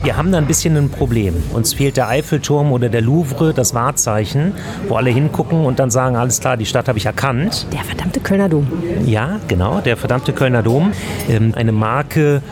[0.00, 1.34] Wir haben da ein bisschen ein Problem.
[1.52, 4.52] Uns fehlt der Eiffelturm oder der Louvre, das Wahrzeichen,
[4.86, 7.66] wo alle hingucken und dann sagen, alles klar, die Stadt habe ich erkannt.
[7.72, 8.68] Der verdammte Kölner Dom.
[9.04, 10.92] Ja, genau, der verdammte Kölner Dom.
[11.28, 12.42] Ähm, eine Marke,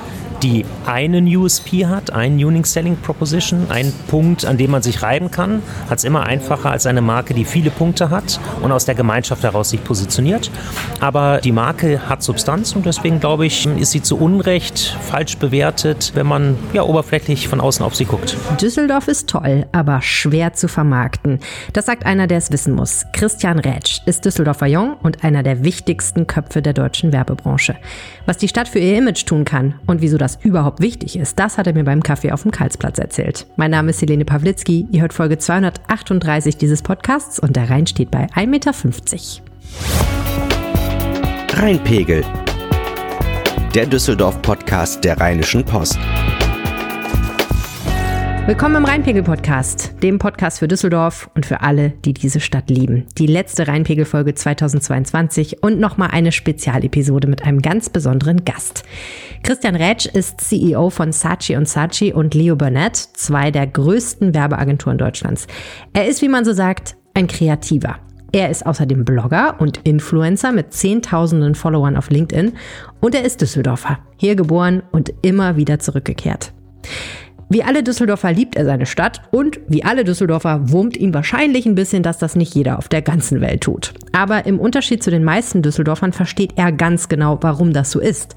[0.43, 5.31] die einen USP hat, einen Unique Selling Proposition, einen Punkt, an dem man sich reiben
[5.31, 8.95] kann, hat es immer einfacher als eine Marke, die viele Punkte hat und aus der
[8.95, 10.51] Gemeinschaft heraus sich positioniert.
[11.01, 16.13] Aber die Marke hat Substanz und deswegen glaube ich, ist sie zu Unrecht falsch bewertet,
[16.15, 18.37] wenn man ja oberflächlich von außen auf sie guckt.
[18.61, 21.41] Düsseldorf ist toll, aber schwer zu vermarkten.
[21.73, 23.07] Das sagt einer, der es wissen muss.
[23.13, 27.77] Christian Rätsch ist Düsseldorfer Jung und einer der wichtigsten Köpfe der deutschen Werbebranche.
[28.27, 31.39] Was die Stadt für ihr Image tun kann und wieso das das überhaupt wichtig ist,
[31.39, 33.47] das hat er mir beim Kaffee auf dem Karlsplatz erzählt.
[33.57, 34.87] Mein Name ist Helene Pawlitzki.
[34.91, 38.73] Ihr hört Folge 238 dieses Podcasts und der Rhein steht bei 1,50 Meter.
[41.61, 42.25] Rheinpegel.
[43.75, 45.99] Der Düsseldorf-Podcast der Rheinischen Post.
[48.47, 53.05] Willkommen im Rheinpegel-Podcast, dem Podcast für Düsseldorf und für alle, die diese Stadt lieben.
[53.19, 58.85] Die letzte Rheinpegel-Folge 2022 und nochmal eine Spezialepisode mit einem ganz besonderen Gast.
[59.43, 64.97] Christian Rätsch ist CEO von Saatchi und Saatchi und Leo Burnett, zwei der größten Werbeagenturen
[64.97, 65.49] Deutschlands.
[65.93, 67.97] Er ist, wie man so sagt, ein Kreativer.
[68.31, 72.53] Er ist außerdem Blogger und Influencer mit Zehntausenden Followern auf LinkedIn
[73.01, 76.53] und er ist Düsseldorfer, hier geboren und immer wieder zurückgekehrt.
[77.49, 81.77] Wie alle Düsseldorfer liebt er seine Stadt und wie alle Düsseldorfer wurmt ihn wahrscheinlich ein
[81.77, 83.95] bisschen, dass das nicht jeder auf der ganzen Welt tut.
[84.11, 88.35] Aber im Unterschied zu den meisten Düsseldorfern versteht er ganz genau, warum das so ist.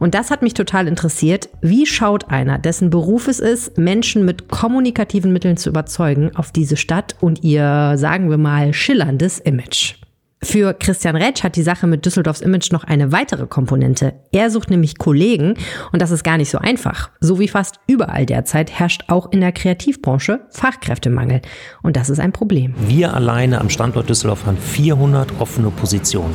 [0.00, 1.48] Und das hat mich total interessiert.
[1.60, 6.76] Wie schaut einer, dessen Beruf es ist, Menschen mit kommunikativen Mitteln zu überzeugen, auf diese
[6.76, 9.94] Stadt und ihr, sagen wir mal, schillerndes Image?
[10.42, 14.14] Für Christian Retsch hat die Sache mit Düsseldorfs Image noch eine weitere Komponente.
[14.30, 15.54] Er sucht nämlich Kollegen
[15.92, 17.10] und das ist gar nicht so einfach.
[17.18, 21.42] So wie fast überall derzeit herrscht auch in der Kreativbranche Fachkräftemangel
[21.82, 22.74] und das ist ein Problem.
[22.86, 26.34] Wir alleine am Standort Düsseldorf haben 400 offene Positionen.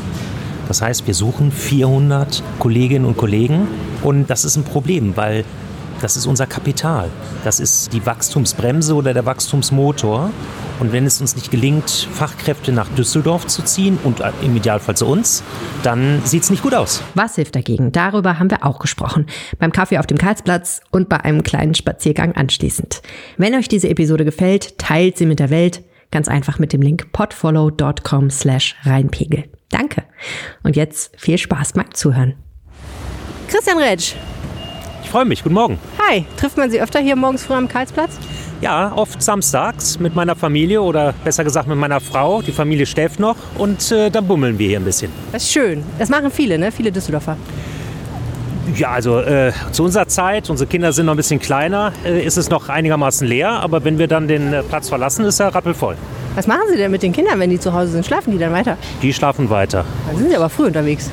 [0.68, 3.68] Das heißt, wir suchen 400 Kolleginnen und Kollegen
[4.02, 5.46] und das ist ein Problem, weil
[6.04, 7.10] das ist unser Kapital.
[7.46, 10.32] Das ist die Wachstumsbremse oder der Wachstumsmotor.
[10.80, 15.06] Und wenn es uns nicht gelingt, Fachkräfte nach Düsseldorf zu ziehen und im Idealfall zu
[15.06, 15.44] uns,
[15.82, 17.02] dann sieht es nicht gut aus.
[17.16, 17.94] Was hilft dagegen?
[17.94, 19.28] Darüber haben wir auch gesprochen.
[19.60, 23.02] Beim Kaffee auf dem Karlsplatz und bei einem kleinen Spaziergang anschließend.
[23.38, 25.84] Wenn euch diese Episode gefällt, teilt sie mit der Welt.
[26.12, 29.46] Ganz einfach mit dem Link podfollow.com slash reinpegel.
[29.70, 30.04] Danke.
[30.64, 32.36] Und jetzt viel Spaß beim Zuhören.
[33.48, 34.16] Christian Retsch,
[35.14, 35.44] freue mich.
[35.44, 35.78] Guten Morgen.
[36.10, 38.18] Hi, trifft man Sie öfter hier morgens früh am Karlsplatz?
[38.62, 42.42] Ja, oft samstags mit meiner Familie oder besser gesagt mit meiner Frau.
[42.42, 45.12] Die Familie schläft noch und äh, dann bummeln wir hier ein bisschen.
[45.32, 45.84] Das ist schön.
[46.00, 46.72] Das machen viele, ne?
[46.72, 47.38] Viele Düsseldorfer.
[48.76, 52.38] Ja, also äh, zu unserer Zeit, unsere Kinder sind noch ein bisschen kleiner, äh, ist
[52.38, 53.52] es noch einigermaßen leer.
[53.52, 55.96] Aber wenn wir dann den äh, Platz verlassen, ist er rappelvoll.
[56.36, 58.06] Was machen Sie denn mit den Kindern, wenn die zu Hause sind?
[58.06, 58.78] Schlafen die dann weiter?
[59.02, 59.86] Die schlafen weiter.
[60.08, 61.10] Dann sind Sie aber früh unterwegs.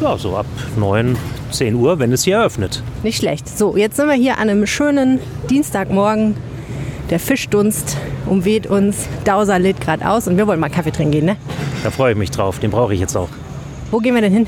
[0.00, 0.46] Ja, so ab
[0.76, 1.16] neun,
[1.54, 2.82] 10 Uhr, wenn es hier eröffnet.
[3.02, 3.48] Nicht schlecht.
[3.48, 5.20] So, jetzt sind wir hier an einem schönen
[5.50, 6.36] Dienstagmorgen.
[7.10, 9.08] Der Fischdunst umweht uns.
[9.24, 11.36] Dauser lädt gerade aus und wir wollen mal Kaffee trinken gehen, ne?
[11.82, 12.58] Da freue ich mich drauf.
[12.58, 13.28] Den brauche ich jetzt auch.
[13.90, 14.46] Wo gehen wir denn hin?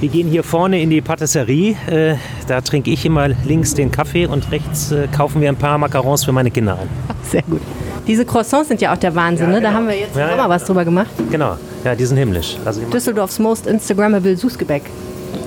[0.00, 1.76] Wir gehen hier vorne in die Patisserie.
[1.88, 2.14] Äh,
[2.46, 6.24] da trinke ich immer links den Kaffee und rechts äh, kaufen wir ein paar Macarons
[6.24, 6.88] für meine Kinder ein.
[7.22, 7.60] Sehr gut.
[8.06, 9.60] Diese Croissants sind ja auch der Wahnsinn, ja, ne?
[9.60, 9.78] Da genau.
[9.78, 10.48] haben wir jetzt ja, ja.
[10.48, 11.10] was drüber gemacht.
[11.30, 12.56] Genau, ja, die sind himmlisch.
[12.64, 14.82] Also Düsseldorfs most Instagrammable Süßgebäck.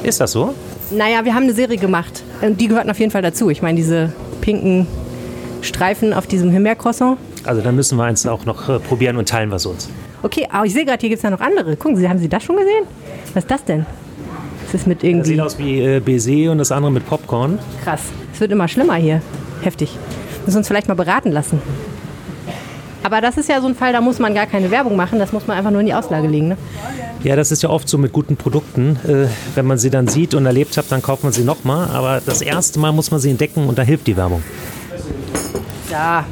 [0.04, 0.54] Ist das so?
[0.92, 2.24] Naja, wir haben eine Serie gemacht.
[2.42, 3.50] Und die gehörten auf jeden Fall dazu.
[3.50, 4.88] Ich meine, diese pinken
[5.62, 7.18] Streifen auf diesem Himbeercroissant.
[7.44, 9.90] Also dann müssen wir eins auch noch äh, probieren und teilen wir es uns.
[10.22, 11.76] Okay, aber ich sehe gerade, hier gibt es ja noch andere.
[11.76, 12.84] Gucken Sie, haben Sie das schon gesehen?
[13.34, 13.86] Was ist das denn?
[14.66, 15.36] Das ist mit irgendwie...
[15.38, 17.58] Das sieht aus wie äh, Baiser und das andere mit Popcorn.
[17.84, 18.02] Krass.
[18.34, 19.22] Es wird immer schlimmer hier.
[19.62, 19.98] Heftig.
[20.46, 21.62] Müssen uns vielleicht mal beraten lassen.
[23.04, 25.32] Aber das ist ja so ein Fall, da muss man gar keine Werbung machen, das
[25.32, 26.50] muss man einfach nur in die Auslage legen.
[26.50, 26.58] Ne?
[27.24, 28.98] Ja, das ist ja oft so mit guten Produkten.
[29.08, 31.90] Äh, wenn man sie dann sieht und erlebt hat, dann kauft man sie nochmal.
[31.90, 34.42] Aber das erste Mal muss man sie entdecken und da hilft die Werbung.
[35.92, 36.26] Ja.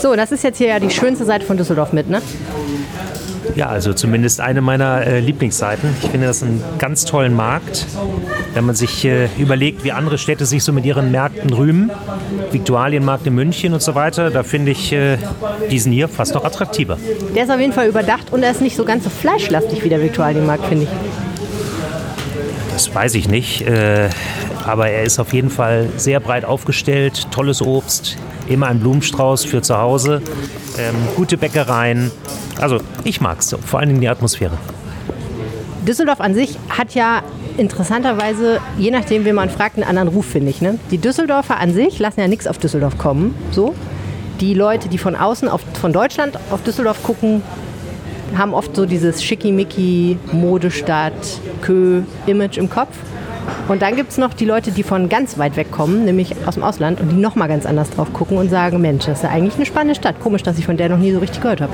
[0.00, 2.22] So, das ist jetzt hier ja die schönste Seite von Düsseldorf mit, ne?
[3.54, 5.90] Ja, also zumindest eine meiner äh, Lieblingsseiten.
[6.02, 7.86] Ich finde das einen ganz tollen Markt.
[8.54, 11.90] Wenn man sich äh, überlegt, wie andere Städte sich so mit ihren Märkten rühmen,
[12.50, 15.18] Viktualienmarkt in München und so weiter, da finde ich äh,
[15.70, 16.98] diesen hier fast noch attraktiver.
[17.34, 19.88] Der ist auf jeden Fall überdacht und er ist nicht so ganz so fleischlastig wie
[19.88, 20.90] der Viktualienmarkt, finde ich.
[22.72, 23.62] Das weiß ich nicht.
[23.62, 24.08] Äh,
[24.64, 28.16] aber er ist auf jeden Fall sehr breit aufgestellt, tolles Obst,
[28.48, 30.22] immer ein Blumenstrauß für zu Hause,
[30.78, 32.10] ähm, gute Bäckereien.
[32.60, 34.58] Also ich mag es, vor allen Dingen die Atmosphäre.
[35.86, 37.22] Düsseldorf an sich hat ja
[37.58, 40.62] interessanterweise, je nachdem, wen man fragt, einen anderen Ruf, finde ich.
[40.62, 40.78] Ne?
[40.90, 43.34] Die Düsseldorfer an sich lassen ja nichts auf Düsseldorf kommen.
[43.50, 43.74] So.
[44.40, 47.42] Die Leute, die von außen, auf, von Deutschland auf Düsseldorf gucken,
[48.38, 51.12] haben oft so dieses schickimicki Modestadt,
[51.62, 52.96] Kö-Image im Kopf.
[53.68, 56.54] Und dann gibt es noch die Leute, die von ganz weit weg kommen, nämlich aus
[56.54, 59.30] dem Ausland, und die nochmal ganz anders drauf gucken und sagen, Mensch, das ist ja
[59.30, 60.20] eigentlich eine spannende Stadt.
[60.20, 61.72] Komisch, dass ich von der noch nie so richtig gehört habe.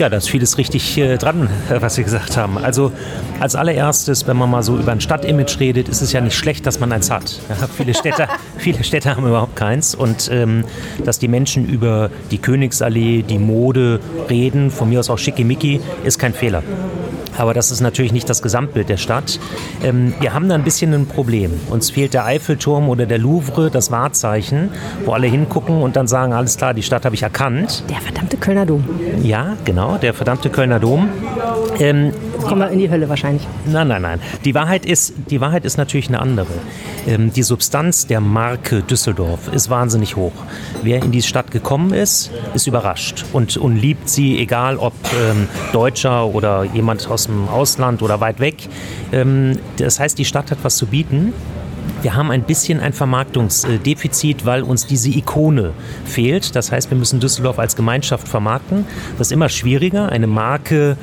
[0.00, 2.56] Ja, da ist vieles richtig äh, dran, äh, was Sie gesagt haben.
[2.56, 2.90] Also
[3.38, 6.64] als allererstes, wenn man mal so über ein Stadtimage redet, ist es ja nicht schlecht,
[6.64, 7.38] dass man eins hat.
[7.50, 8.26] Ja, viele, Städte,
[8.56, 9.94] viele Städte haben überhaupt keins.
[9.94, 10.64] Und ähm,
[11.04, 14.00] dass die Menschen über die Königsallee, die Mode
[14.30, 16.62] reden, von mir aus auch schickimicki, ist kein Fehler.
[17.36, 19.38] Aber das ist natürlich nicht das Gesamtbild der Stadt.
[19.82, 21.52] Ähm, wir haben da ein bisschen ein Problem.
[21.70, 24.70] Uns fehlt der Eiffelturm oder der Louvre, das Wahrzeichen,
[25.04, 27.84] wo alle hingucken und dann sagen, alles klar, die Stadt habe ich erkannt.
[27.88, 28.84] Der verdammte Kölner Dom.
[29.22, 31.08] Ja, genau, der verdammte Kölner Dom.
[31.78, 32.12] Ähm,
[32.44, 33.46] kommen wir in die Hölle wahrscheinlich.
[33.66, 34.20] Nein, nein, nein.
[34.44, 36.52] Die Wahrheit ist, die Wahrheit ist natürlich eine andere.
[37.06, 40.32] Ähm, die Substanz der Marke Düsseldorf ist wahnsinnig hoch.
[40.82, 45.48] Wer in die Stadt gekommen ist, ist überrascht und, und liebt sie, egal ob ähm,
[45.72, 48.56] Deutscher oder jemand aus dem Ausland oder weit weg.
[49.12, 51.32] Ähm, das heißt, die Stadt hat was zu bieten.
[52.02, 55.72] Wir haben ein bisschen ein Vermarktungsdefizit, weil uns diese Ikone
[56.06, 56.56] fehlt.
[56.56, 58.86] Das heißt, wir müssen Düsseldorf als Gemeinschaft vermarkten.
[59.18, 60.08] Das ist immer schwieriger.
[60.08, 60.96] Eine Marke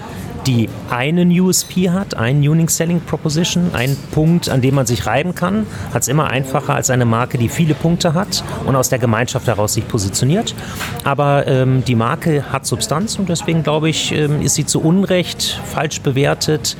[0.47, 5.35] die einen USP hat, einen Unique Selling Proposition, einen Punkt, an dem man sich reiben
[5.35, 8.97] kann, hat es immer einfacher als eine Marke, die viele Punkte hat und aus der
[8.97, 10.55] Gemeinschaft heraus sich positioniert.
[11.03, 15.59] Aber ähm, die Marke hat Substanz und deswegen glaube ich, ähm, ist sie zu Unrecht
[15.65, 16.77] falsch bewertet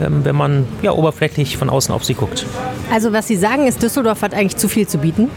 [0.00, 2.46] ähm, wenn man ja, oberflächlich von außen auf sie guckt.
[2.92, 5.28] Also was Sie sagen ist, Düsseldorf hat eigentlich zu viel zu bieten?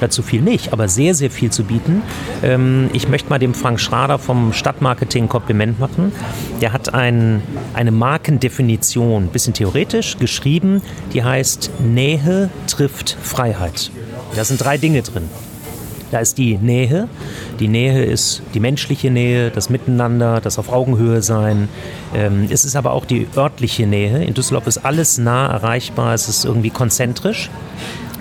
[0.00, 2.02] Dazu viel nicht, aber sehr, sehr viel zu bieten.
[2.42, 6.12] Ähm, ich möchte mal dem Frank Schrader vom Stadtmarketing Kompliment machen.
[6.60, 7.42] Der hat ein,
[7.74, 10.82] eine Markendefinition, ein bisschen theoretisch, geschrieben,
[11.12, 13.90] die heißt Nähe trifft Freiheit.
[14.34, 15.28] Da sind drei Dinge drin.
[16.10, 17.08] Da ist die Nähe.
[17.60, 21.68] Die Nähe ist die menschliche Nähe, das Miteinander, das auf Augenhöhe sein.
[22.14, 24.24] Ähm, es ist aber auch die örtliche Nähe.
[24.24, 27.50] In Düsseldorf ist alles nah erreichbar, es ist irgendwie konzentrisch.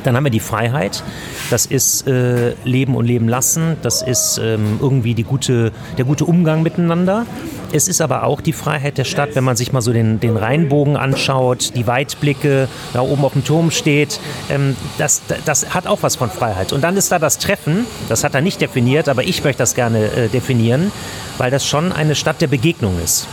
[0.04, 1.04] Dann haben wir die Freiheit.
[1.50, 3.78] Das ist äh, Leben und Leben lassen.
[3.82, 7.26] Das ist ähm, irgendwie die gute, der gute Umgang miteinander.
[7.72, 10.38] Es ist aber auch die Freiheit der Stadt, wenn man sich mal so den, den
[10.38, 14.20] Rheinbogen anschaut, die Weitblicke, da oben auf dem Turm steht.
[14.50, 16.74] Ähm, das, das hat auch was von Freiheit.
[16.74, 19.76] Und dann ist da das Treffen, das hat er nicht definiert, aber ich möchte das
[19.76, 20.92] gerne äh, definieren,
[21.38, 23.28] weil das schon eine Stadt der Begegnung ist.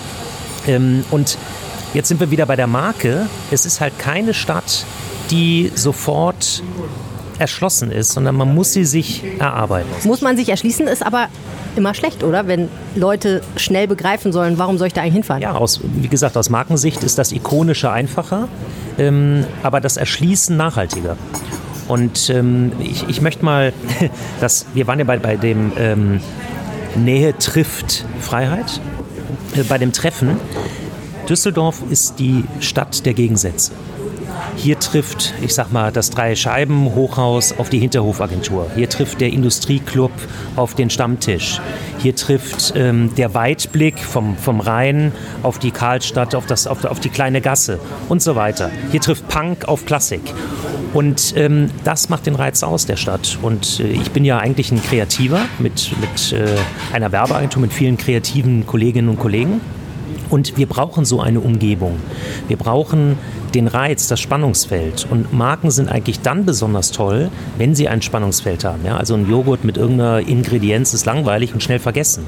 [0.67, 1.39] Ähm, und
[1.95, 3.27] jetzt sind wir wieder bei der Marke.
[3.51, 4.85] Es ist halt keine Stadt,
[5.31, 6.63] die sofort
[7.39, 9.89] erschlossen ist, sondern man muss sie sich erarbeiten.
[10.05, 11.29] Muss man sich erschließen, ist aber
[11.77, 12.47] immer schlecht, oder?
[12.47, 15.43] Wenn Leute schnell begreifen sollen, warum soll ich da eigentlich hinfahren?
[15.43, 18.49] Ja, aus, wie gesagt, aus Markensicht ist das Ikonische einfacher,
[18.99, 21.17] ähm, aber das Erschließen nachhaltiger.
[21.89, 23.73] Und ähm, ich, ich möchte mal,
[24.41, 26.21] dass wir waren ja bei, bei dem ähm,
[26.97, 28.81] Nähe trifft Freiheit,
[29.55, 30.37] äh, bei dem Treffen.
[31.29, 33.73] Düsseldorf ist die Stadt der Gegensätze.
[34.57, 38.71] Hier trifft, ich sag mal, das Drei-Scheiben-Hochhaus auf die Hinterhofagentur.
[38.75, 40.13] Hier trifft der Industrieclub
[40.55, 41.61] auf den Stammtisch.
[41.99, 45.13] Hier trifft ähm, der Weitblick vom, vom Rhein
[45.43, 47.79] auf die Karlstadt, auf, das, auf, auf die kleine Gasse
[48.09, 48.71] und so weiter.
[48.93, 50.23] Hier trifft Punk auf Klassik.
[50.95, 53.39] Und ähm, das macht den Reiz aus der Stadt.
[53.43, 56.47] Und äh, ich bin ja eigentlich ein Kreativer mit, mit äh,
[56.93, 59.61] einer Werbeagentur mit vielen kreativen Kolleginnen und Kollegen.
[60.31, 61.97] Und wir brauchen so eine Umgebung.
[62.49, 63.19] Wir brauchen
[63.57, 65.07] den Reiz, das Spannungsfeld.
[65.11, 68.85] Und Marken sind eigentlich dann besonders toll, wenn sie ein Spannungsfeld haben.
[68.85, 72.25] Ja, also ein Joghurt mit irgendeiner Ingredienz ist langweilig und schnell vergessen.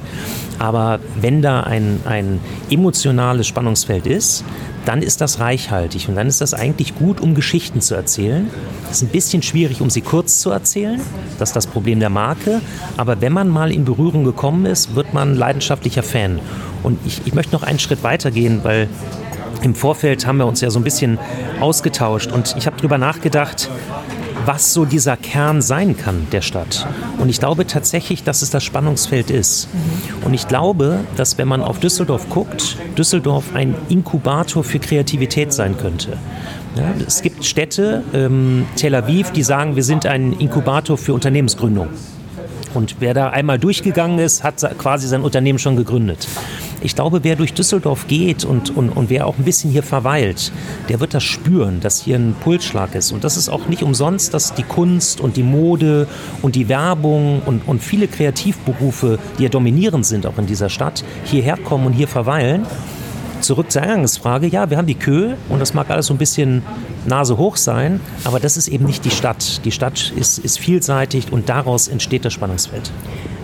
[0.58, 4.42] Aber wenn da ein, ein emotionales Spannungsfeld ist,
[4.86, 8.48] dann ist das reichhaltig und dann ist das eigentlich gut, um Geschichten zu erzählen.
[8.84, 10.98] Es ist ein bisschen schwierig, um sie kurz zu erzählen.
[11.38, 12.62] Das ist das Problem der Marke.
[12.96, 16.40] Aber wenn man mal in Berührung gekommen ist, wird man leidenschaftlicher Fan.
[16.82, 18.88] Und ich, ich möchte noch einen Schritt weiter gehen, weil
[19.62, 21.18] im Vorfeld haben wir uns ja so ein bisschen
[21.60, 23.68] ausgetauscht und ich habe darüber nachgedacht,
[24.48, 26.86] was so dieser Kern sein kann der Stadt.
[27.18, 29.68] Und ich glaube tatsächlich, dass es das Spannungsfeld ist.
[30.24, 35.76] Und ich glaube, dass wenn man auf Düsseldorf guckt, Düsseldorf ein Inkubator für Kreativität sein
[35.76, 36.16] könnte.
[36.76, 41.88] Ja, es gibt Städte, ähm, Tel Aviv, die sagen, wir sind ein Inkubator für Unternehmensgründung.
[42.72, 46.26] Und wer da einmal durchgegangen ist, hat quasi sein Unternehmen schon gegründet
[46.82, 50.52] ich glaube, wer durch Düsseldorf geht und, und, und wer auch ein bisschen hier verweilt,
[50.88, 53.12] der wird das spüren, dass hier ein Pulsschlag ist.
[53.12, 56.06] Und das ist auch nicht umsonst, dass die Kunst und die Mode
[56.42, 61.04] und die Werbung und, und viele Kreativberufe, die ja dominierend sind auch in dieser Stadt,
[61.24, 62.66] hierher kommen und hier verweilen
[63.40, 64.46] zurück zur Eingangsfrage.
[64.48, 66.62] Ja, wir haben die Köhe und das mag alles so ein bisschen
[67.06, 69.64] Nase hoch sein, aber das ist eben nicht die Stadt.
[69.64, 72.90] Die Stadt ist, ist vielseitig und daraus entsteht das Spannungsfeld.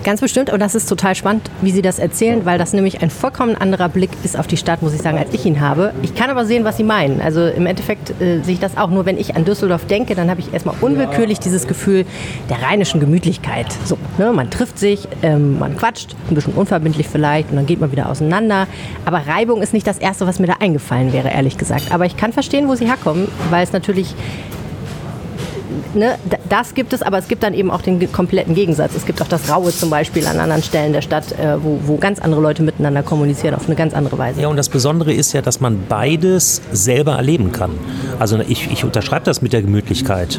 [0.05, 3.09] Ganz bestimmt, und das ist total spannend, wie Sie das erzählen, weil das nämlich ein
[3.09, 5.95] vollkommen anderer Blick ist auf die Stadt, muss ich sagen, als ich ihn habe.
[6.03, 7.23] Ich kann aber sehen, was Sie meinen.
[7.23, 10.29] Also im Endeffekt äh, sehe ich das auch nur, wenn ich an Düsseldorf denke, dann
[10.29, 12.05] habe ich erstmal unwillkürlich dieses Gefühl
[12.51, 13.69] der rheinischen Gemütlichkeit.
[13.87, 14.31] So, ne?
[14.33, 18.11] Man trifft sich, ähm, man quatscht, ein bisschen unverbindlich vielleicht, und dann geht man wieder
[18.11, 18.67] auseinander.
[19.07, 21.93] Aber Reibung ist nicht das Erste, was mir da eingefallen wäre, ehrlich gesagt.
[21.93, 24.15] Aber ich kann verstehen, wo Sie herkommen, weil es natürlich
[25.95, 26.19] ne,
[26.55, 28.95] das gibt es, aber es gibt dann eben auch den kompletten Gegensatz.
[28.95, 31.97] Es gibt auch das Raue zum Beispiel an anderen Stellen der Stadt, äh, wo, wo
[31.97, 34.41] ganz andere Leute miteinander kommunizieren auf eine ganz andere Weise.
[34.41, 37.73] Ja, und das Besondere ist ja, dass man beides selber erleben kann.
[38.21, 40.39] Also ich, ich unterschreibe das mit der Gemütlichkeit.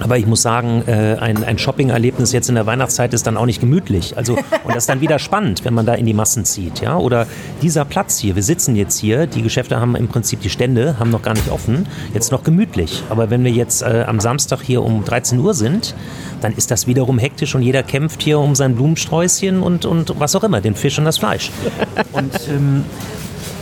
[0.00, 3.46] Aber ich muss sagen, äh, ein, ein Shopping-Erlebnis jetzt in der Weihnachtszeit ist dann auch
[3.46, 4.16] nicht gemütlich.
[4.16, 6.80] Also, und das ist dann wieder spannend, wenn man da in die Massen zieht.
[6.80, 6.96] Ja?
[6.96, 7.26] Oder
[7.62, 11.10] dieser Platz hier, wir sitzen jetzt hier, die Geschäfte haben im Prinzip die Stände, haben
[11.10, 13.02] noch gar nicht offen, jetzt noch gemütlich.
[13.10, 15.94] Aber wenn wir jetzt äh, am Samstag hier um 13 Uhr sind,
[16.40, 20.36] dann ist das wiederum hektisch und jeder kämpft hier um sein Blumensträußchen und, und was
[20.36, 21.50] auch immer, den Fisch und das Fleisch.
[22.12, 22.84] Und ähm,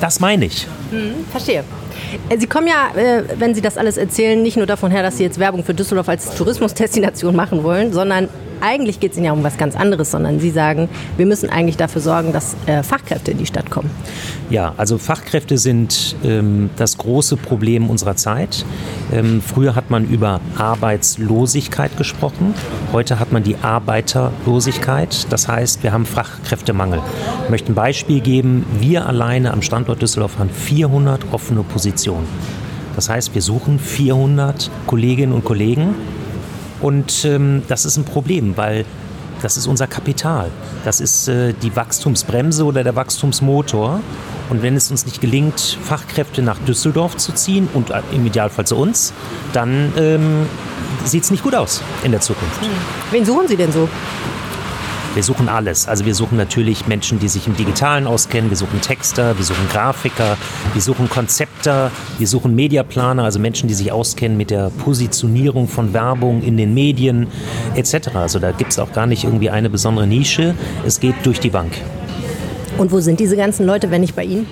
[0.01, 0.67] das meine ich.
[0.91, 1.65] Hm, verstehe.
[2.29, 5.17] Äh, Sie kommen ja, äh, wenn Sie das alles erzählen, nicht nur davon her, dass
[5.19, 8.29] Sie jetzt Werbung für Düsseldorf als Tourismusdestination machen wollen, sondern
[8.61, 11.77] eigentlich geht es Ihnen ja um was ganz anderes, sondern Sie sagen, wir müssen eigentlich
[11.77, 13.91] dafür sorgen, dass äh, Fachkräfte in die Stadt kommen.
[14.51, 18.65] Ja, also Fachkräfte sind ähm, das große Problem unserer Zeit.
[19.13, 22.55] Ähm, früher hat man über Arbeitslosigkeit gesprochen,
[22.93, 25.27] heute hat man die Arbeiterlosigkeit.
[25.31, 27.01] Das heißt, wir haben Fachkräftemangel.
[27.45, 28.65] Ich möchte ein Beispiel geben.
[28.81, 32.27] Wir alleine am Standort Düsseldorf haben 400 offene Positionen.
[32.95, 35.95] Das heißt, wir suchen 400 Kolleginnen und Kollegen
[36.81, 38.85] und ähm, das ist ein Problem, weil
[39.43, 40.51] das ist unser Kapital.
[40.85, 44.01] Das ist äh, die Wachstumsbremse oder der Wachstumsmotor.
[44.49, 48.67] Und wenn es uns nicht gelingt, Fachkräfte nach Düsseldorf zu ziehen und äh, im Idealfall
[48.67, 49.13] zu uns,
[49.53, 50.47] dann ähm,
[51.05, 52.61] sieht es nicht gut aus in der Zukunft.
[53.11, 53.89] Wen suchen Sie denn so?
[55.17, 55.89] Wir suchen alles.
[55.89, 58.51] Also wir suchen natürlich Menschen, die sich im Digitalen auskennen.
[58.51, 60.37] Wir suchen Texter, wir suchen Grafiker,
[60.75, 65.95] wir suchen Konzepter, wir suchen Mediaplaner, also Menschen, die sich auskennen mit der Positionierung von
[65.95, 67.29] Werbung in den Medien
[67.77, 68.09] etc.
[68.15, 70.55] Also da gibt es auch gar nicht irgendwie eine besondere Nische.
[70.85, 71.73] Es geht durch die Bank.
[72.77, 74.47] Und wo sind diese ganzen Leute, wenn nicht bei Ihnen?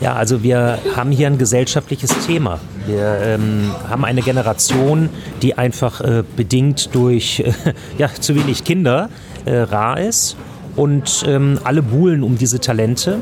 [0.00, 2.60] Ja, also wir haben hier ein gesellschaftliches Thema.
[2.86, 5.08] Wir ähm, haben eine Generation,
[5.42, 7.52] die einfach äh, bedingt durch äh,
[7.98, 9.08] ja, zu wenig Kinder
[9.46, 10.36] äh, rar ist
[10.76, 13.20] und ähm, alle buhlen um diese Talente.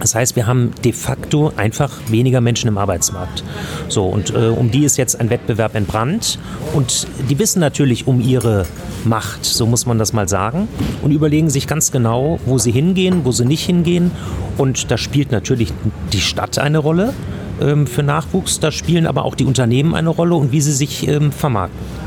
[0.00, 3.44] Das heißt, wir haben de facto einfach weniger Menschen im Arbeitsmarkt.
[3.88, 6.38] So, und äh, um die ist jetzt ein Wettbewerb entbrannt.
[6.72, 8.64] Und die wissen natürlich um ihre
[9.04, 10.68] Macht, so muss man das mal sagen,
[11.02, 14.10] und überlegen sich ganz genau, wo sie hingehen, wo sie nicht hingehen.
[14.56, 15.72] Und da spielt natürlich
[16.14, 17.12] die Stadt eine Rolle
[17.60, 21.06] ähm, für Nachwuchs, da spielen aber auch die Unternehmen eine Rolle und wie sie sich
[21.08, 21.99] ähm, vermarkten.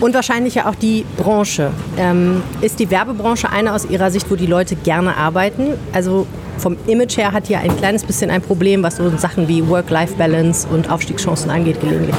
[0.00, 1.70] Und wahrscheinlich ja auch die Branche.
[1.96, 5.74] Ähm, ist die Werbebranche eine aus Ihrer Sicht, wo die Leute gerne arbeiten?
[5.92, 6.26] Also
[6.58, 9.66] vom Image her hat die ja ein kleines bisschen ein Problem, was so Sachen wie
[9.68, 12.16] Work-Life-Balance und Aufstiegschancen angeht, gelegentlich.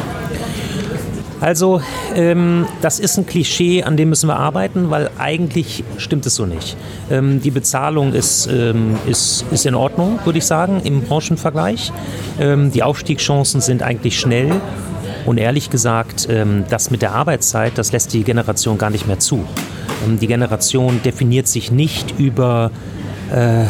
[1.42, 1.82] Also,
[2.16, 6.46] ähm, das ist ein Klischee, an dem müssen wir arbeiten, weil eigentlich stimmt es so
[6.46, 6.76] nicht.
[7.10, 11.94] Ähm, die Bezahlung ist, ähm, ist, ist in Ordnung, würde ich sagen, im Branchenvergleich.
[12.42, 14.52] Ähm, die Aufstiegschancen sind eigentlich schnell
[15.26, 19.20] und ehrlich gesagt, ähm, das mit der Arbeitszeit, das lässt die Generation gar nicht mehr
[19.20, 19.46] zu.
[20.06, 22.72] Ähm, die Generation definiert sich nicht über
[23.32, 23.66] äh,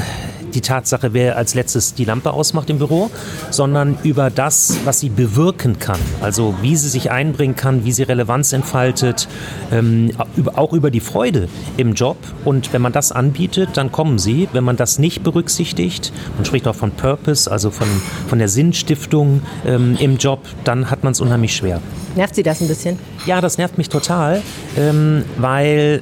[0.56, 3.10] die Tatsache, wer als letztes die Lampe ausmacht im Büro,
[3.50, 6.00] sondern über das, was sie bewirken kann.
[6.22, 9.28] Also wie sie sich einbringen kann, wie sie Relevanz entfaltet,
[9.72, 10.12] ähm,
[10.56, 12.18] auch über die Freude im Job.
[12.46, 14.50] Und wenn man das anbietet, dann kommen sie.
[14.54, 17.88] Wenn man das nicht berücksichtigt, man spricht auch von Purpose, also von,
[18.28, 21.82] von der Sinnstiftung ähm, im Job, dann hat man es unheimlich schwer.
[22.16, 22.98] Nervt Sie das ein bisschen?
[23.26, 24.42] Ja, das nervt mich total,
[24.78, 26.02] ähm, weil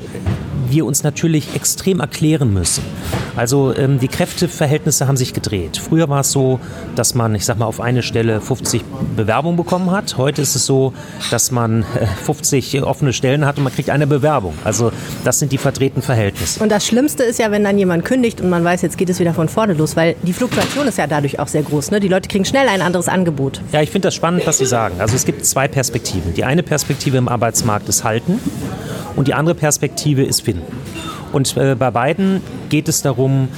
[0.69, 2.83] wir uns natürlich extrem erklären müssen.
[3.36, 5.77] Also ähm, die Kräfteverhältnisse haben sich gedreht.
[5.77, 6.59] Früher war es so,
[6.95, 8.81] dass man, ich sag mal, auf eine Stelle 50
[9.15, 10.17] Bewerbungen bekommen hat.
[10.17, 10.93] Heute ist es so,
[11.29, 14.55] dass man äh, 50 offene Stellen hat und man kriegt eine Bewerbung.
[14.63, 14.91] Also
[15.24, 16.62] das sind die vertretenen Verhältnisse.
[16.63, 19.19] Und das Schlimmste ist ja, wenn dann jemand kündigt und man weiß, jetzt geht es
[19.19, 21.91] wieder von vorne los, weil die Fluktuation ist ja dadurch auch sehr groß.
[21.91, 22.00] Ne?
[22.00, 23.62] Die Leute kriegen schnell ein anderes Angebot.
[23.71, 24.95] Ja, ich finde das spannend, was Sie sagen.
[25.00, 26.33] Also es gibt zwei Perspektiven.
[26.33, 28.39] Die eine Perspektive im Arbeitsmarkt ist Halten
[29.15, 30.56] und die andere Perspektive ist Finden.
[31.31, 33.49] Und äh, bei beiden geht es darum,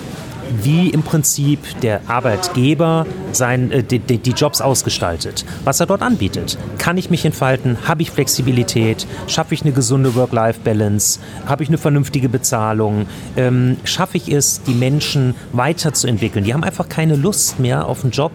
[0.63, 6.57] wie im Prinzip der Arbeitgeber sein, äh, die, die, Jobs ausgestaltet, was er dort anbietet.
[6.77, 7.77] Kann ich mich entfalten?
[7.87, 9.05] Habe ich Flexibilität?
[9.27, 11.19] Schaffe ich eine gesunde Work-Life-Balance?
[11.45, 13.05] Habe ich eine vernünftige Bezahlung?
[13.35, 16.45] Ähm, schaffe ich es, die Menschen weiterzuentwickeln?
[16.45, 18.31] Die haben einfach keine Lust mehr auf einen Job,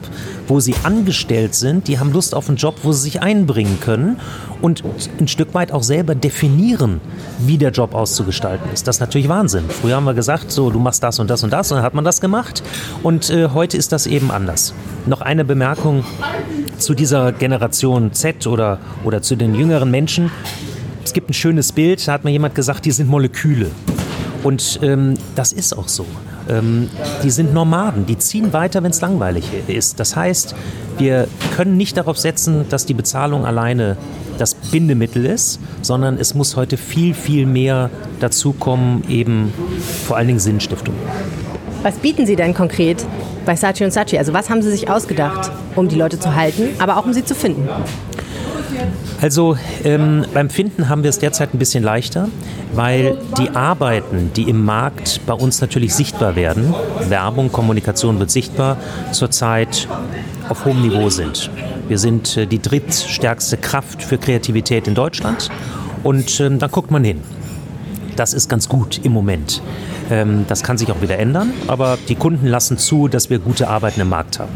[0.46, 1.88] wo sie angestellt sind.
[1.88, 4.20] Die haben Lust auf einen Job, wo sie sich einbringen können
[4.60, 4.82] und
[5.20, 7.00] ein Stück weit auch selber definieren,
[7.38, 8.86] wie der Job auszugestalten ist.
[8.86, 9.64] Das ist natürlich Wahnsinn.
[9.68, 11.94] Früher haben wir gesagt, so, du machst das und das und das und dann hat
[11.94, 12.62] man das gemacht.
[13.02, 14.74] Und äh, heute ist das eben anders.
[15.06, 16.04] Noch eine Bemerkung
[16.78, 20.30] zu dieser Generation Z oder, oder zu den jüngeren Menschen.
[21.04, 23.70] Es gibt ein schönes Bild, da hat mir jemand gesagt, die sind Moleküle.
[24.42, 26.06] Und ähm, das ist auch so.
[26.48, 26.90] Ähm,
[27.22, 29.98] die sind Nomaden, die ziehen weiter, wenn es langweilig ist.
[30.00, 30.54] Das heißt,
[30.98, 33.96] wir können nicht darauf setzen, dass die Bezahlung alleine
[34.38, 39.52] das Bindemittel ist, sondern es muss heute viel, viel mehr dazukommen, eben
[40.06, 40.94] vor allen Dingen Sinnstiftung.
[41.84, 43.04] Was bieten Sie denn konkret
[43.44, 44.16] bei Sachi und Sachi?
[44.16, 47.26] Also was haben Sie sich ausgedacht, um die Leute zu halten, aber auch um sie
[47.26, 47.68] zu finden?
[49.20, 52.30] Also ähm, beim Finden haben wir es derzeit ein bisschen leichter,
[52.72, 56.74] weil die Arbeiten, die im Markt bei uns natürlich sichtbar werden,
[57.10, 58.78] Werbung, Kommunikation wird sichtbar,
[59.12, 59.86] zurzeit
[60.48, 61.50] auf hohem Niveau sind.
[61.86, 65.50] Wir sind äh, die drittstärkste Kraft für Kreativität in Deutschland
[66.02, 67.20] und ähm, dann guckt man hin.
[68.16, 69.62] Das ist ganz gut im Moment.
[70.10, 73.68] Ähm, das kann sich auch wieder ändern, aber die Kunden lassen zu, dass wir gute
[73.68, 74.52] Arbeiten im Markt haben.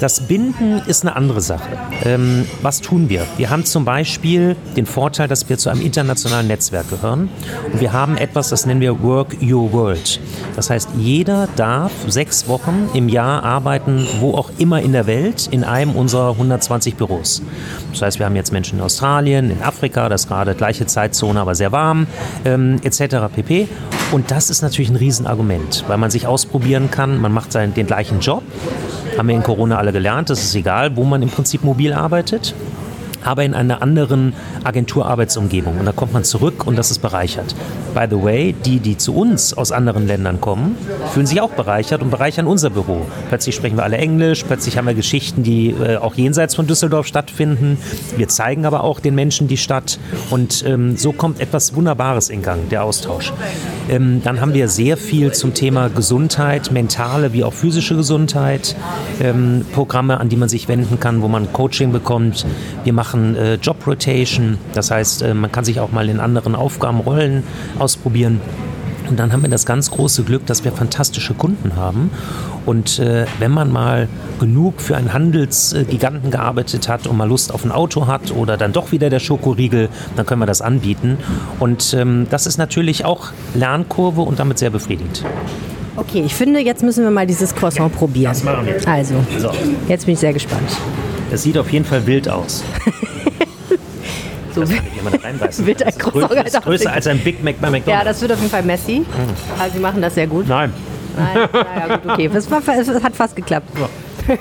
[0.00, 1.68] Das Binden ist eine andere Sache.
[2.04, 3.26] Ähm, was tun wir?
[3.36, 7.28] Wir haben zum Beispiel den Vorteil, dass wir zu einem internationalen Netzwerk gehören.
[7.72, 10.20] Und wir haben etwas, das nennen wir Work Your World.
[10.54, 15.48] Das heißt, jeder darf sechs Wochen im Jahr arbeiten, wo auch immer in der Welt,
[15.50, 17.42] in einem unserer 120 Büros.
[17.90, 21.40] Das heißt, wir haben jetzt Menschen in Australien, in Afrika, das ist gerade gleiche Zeitzone,
[21.40, 22.06] aber sehr warm,
[22.44, 23.16] ähm, etc.
[23.34, 23.68] pp.
[24.12, 27.86] Und das ist natürlich ein Riesenargument, weil man sich ausprobieren kann, man macht seinen, den
[27.86, 28.42] gleichen Job,
[29.18, 32.54] haben wir in Corona alle gelernt, es ist egal, wo man im Prinzip mobil arbeitet
[33.24, 34.34] aber in einer anderen
[34.64, 35.78] Agenturarbeitsumgebung.
[35.78, 37.54] Und da kommt man zurück und das ist bereichert.
[37.94, 40.76] By the way, die, die zu uns aus anderen Ländern kommen,
[41.12, 43.06] fühlen sich auch bereichert und bereichern unser Büro.
[43.28, 47.06] Plötzlich sprechen wir alle Englisch, plötzlich haben wir Geschichten, die äh, auch jenseits von Düsseldorf
[47.06, 47.78] stattfinden.
[48.16, 49.98] Wir zeigen aber auch den Menschen die Stadt
[50.30, 53.32] und ähm, so kommt etwas Wunderbares in Gang, der Austausch.
[53.88, 58.76] Ähm, dann haben wir sehr viel zum Thema Gesundheit, mentale wie auch physische Gesundheit,
[59.20, 62.46] ähm, Programme, an die man sich wenden kann, wo man Coaching bekommt.
[62.84, 66.20] Wir machen machen äh, Job Rotation, das heißt, äh, man kann sich auch mal in
[66.20, 67.42] anderen Aufgabenrollen
[67.78, 68.40] ausprobieren.
[69.08, 72.10] Und dann haben wir das ganz große Glück, dass wir fantastische Kunden haben.
[72.66, 77.64] Und äh, wenn man mal genug für einen Handelsgiganten gearbeitet hat und mal Lust auf
[77.64, 81.16] ein Auto hat oder dann doch wieder der Schokoriegel, dann können wir das anbieten.
[81.58, 85.24] Und ähm, das ist natürlich auch Lernkurve und damit sehr befriedigend.
[85.96, 88.32] Okay, ich finde, jetzt müssen wir mal dieses Croissant probieren.
[88.32, 88.86] Das machen wir.
[88.86, 89.50] Also, so.
[89.88, 90.68] jetzt bin ich sehr gespannt.
[91.30, 92.64] Es sieht auf jeden Fall wild aus.
[94.54, 97.88] so das kann Wird ein Croissant größer, größer als ein Big Mac bei McDonald's.
[97.88, 99.00] Ja, das wird auf jeden Fall messy.
[99.00, 99.06] Mhm.
[99.58, 100.48] Also Sie machen das sehr gut.
[100.48, 100.72] Nein.
[101.16, 102.30] Nein, naja, gut, okay.
[102.32, 103.68] Es, war, es hat fast geklappt.
[103.78, 103.88] Ja.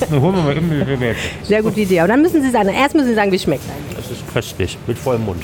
[0.00, 1.16] Dann holen wir mal irgendwie weg.
[1.42, 2.02] Sehr gute Idee.
[2.02, 3.64] Und dann müssen Sie sagen, erst müssen Sie sagen, wie es schmeckt.
[3.96, 5.42] Das ist köstlich, mit vollem Mund.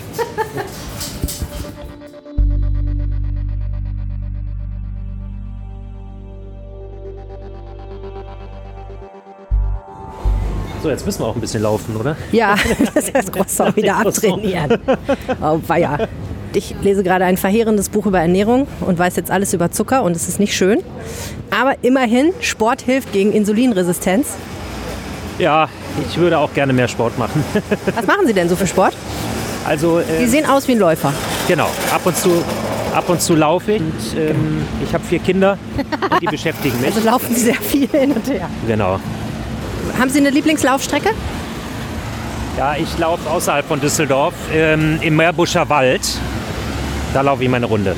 [10.84, 12.14] So, jetzt müssen wir auch ein bisschen laufen, oder?
[12.30, 12.56] Ja,
[12.94, 14.78] das ist das Croissant wieder abtrainieren.
[15.40, 16.08] Oh, weia.
[16.52, 20.14] Ich lese gerade ein verheerendes Buch über Ernährung und weiß jetzt alles über Zucker und
[20.14, 20.82] es ist nicht schön.
[21.50, 24.34] Aber immerhin, Sport hilft gegen Insulinresistenz.
[25.38, 25.70] Ja,
[26.06, 27.42] ich würde auch gerne mehr Sport machen.
[27.94, 28.94] Was machen Sie denn so für Sport?
[29.66, 31.14] Also, äh, Sie sehen aus wie ein Läufer.
[31.48, 32.30] Genau, ab und zu,
[32.94, 33.80] ab und zu laufe ich.
[33.80, 35.56] Und, ähm, ich habe vier Kinder
[36.10, 36.94] und die beschäftigen mich.
[36.94, 38.50] Also laufen Sie sehr viel hin und her.
[38.66, 39.00] Genau.
[39.98, 41.10] Haben Sie eine Lieblingslaufstrecke?
[42.56, 46.02] Ja, ich laufe außerhalb von Düsseldorf ähm, im Meerbuscher Wald.
[47.12, 47.96] Da laufe ich meine Runde.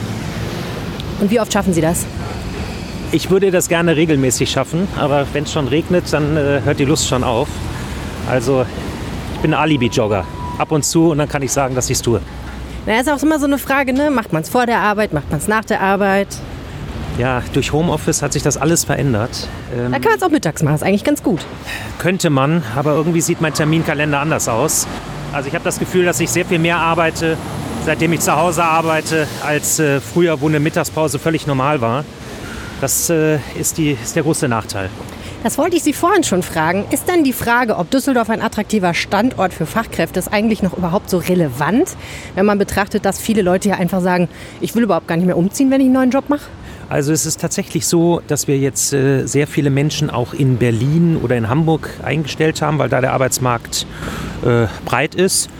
[1.20, 2.06] Und wie oft schaffen Sie das?
[3.12, 6.84] Ich würde das gerne regelmäßig schaffen, aber wenn es schon regnet, dann äh, hört die
[6.84, 7.48] Lust schon auf.
[8.28, 8.66] Also
[9.34, 10.24] ich bin Alibi-Jogger.
[10.58, 12.20] Ab und zu und dann kann ich sagen, dass ich es tue.
[12.86, 14.10] Na, ist auch immer so eine Frage, ne?
[14.10, 16.28] Macht man es vor der Arbeit, macht man es nach der Arbeit?
[17.18, 19.48] Ja, durch Homeoffice hat sich das alles verändert.
[19.74, 21.46] Ähm, da kann man es auch mittags machen, ist eigentlich ganz gut.
[21.98, 24.86] Könnte man, aber irgendwie sieht mein Terminkalender anders aus.
[25.32, 27.38] Also ich habe das Gefühl, dass ich sehr viel mehr arbeite,
[27.86, 32.04] seitdem ich zu Hause arbeite, als äh, früher, wo eine Mittagspause völlig normal war.
[32.82, 34.90] Das äh, ist, die, ist der große Nachteil.
[35.42, 36.84] Das wollte ich Sie vorhin schon fragen.
[36.90, 41.08] Ist denn die Frage, ob Düsseldorf ein attraktiver Standort für Fachkräfte ist, eigentlich noch überhaupt
[41.08, 41.96] so relevant,
[42.34, 44.28] wenn man betrachtet, dass viele Leute ja einfach sagen,
[44.60, 46.44] ich will überhaupt gar nicht mehr umziehen, wenn ich einen neuen Job mache?
[46.88, 51.18] Also es ist tatsächlich so, dass wir jetzt äh, sehr viele Menschen auch in Berlin
[51.20, 53.86] oder in Hamburg eingestellt haben, weil da der Arbeitsmarkt
[54.44, 55.50] äh, breit ist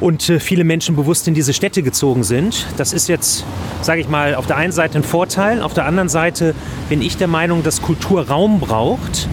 [0.00, 2.66] und äh, viele Menschen bewusst in diese Städte gezogen sind.
[2.78, 3.44] Das ist jetzt,
[3.82, 6.54] sage ich mal, auf der einen Seite ein Vorteil, auf der anderen Seite
[6.88, 9.28] bin ich der Meinung, dass Kultur Raum braucht.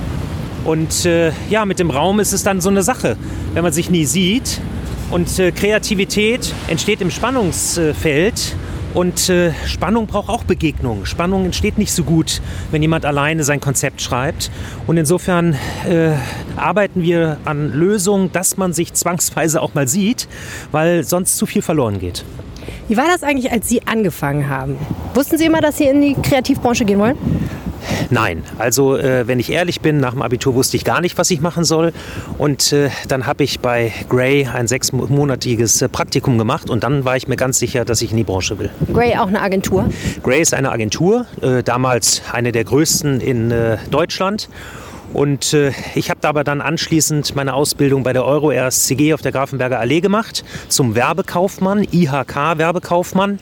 [0.66, 1.08] Und
[1.50, 3.16] ja, mit dem Raum ist es dann so eine Sache,
[3.54, 4.60] wenn man sich nie sieht.
[5.10, 8.56] Und Kreativität entsteht im Spannungsfeld.
[8.94, 11.06] Und äh, Spannung braucht auch Begegnung.
[11.06, 14.50] Spannung entsteht nicht so gut, wenn jemand alleine sein Konzept schreibt.
[14.88, 15.56] Und insofern
[15.88, 16.14] äh,
[16.56, 20.28] arbeiten wir an Lösungen, dass man sich zwangsweise auch mal sieht,
[20.72, 22.26] weil sonst zu viel verloren geht.
[22.88, 24.76] Wie war das eigentlich, als Sie angefangen haben?
[25.14, 27.18] Wussten Sie immer, dass Sie in die Kreativbranche gehen wollen?
[28.10, 31.30] Nein, also äh, wenn ich ehrlich bin, nach dem Abitur wusste ich gar nicht, was
[31.32, 31.94] ich machen soll.
[32.38, 37.16] Und äh, dann habe ich bei Gray ein sechsmonatiges äh, Praktikum gemacht und dann war
[37.18, 38.70] ich mir ganz sicher, dass ich in die Branche will.
[38.94, 39.90] Gray auch eine Agentur?
[40.24, 44.50] Gray ist eine Agentur, äh, damals eine der größten in äh, Deutschland.
[45.14, 49.32] Und äh, ich habe aber dann anschließend meine Ausbildung bei der Euro RSCG auf der
[49.32, 53.40] Grafenberger Allee gemacht zum Werbekaufmann, IHK Werbekaufmann.